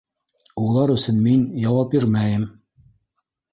Улар 0.67 0.93
өсөн 0.93 1.19
мин... 1.27 1.45
яуап 1.67 1.93
бирмәйем! 1.93 2.51